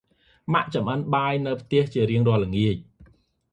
[0.53, 2.77] ម៉ាក់ចម្អិនបាយនៅផ្ទះជារៀងរាល់ល្ងាច។